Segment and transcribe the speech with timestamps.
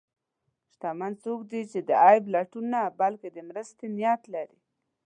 [0.71, 4.59] شتمن څوک دی چې د عیب لټون نه، بلکې د مرستې نیت لري.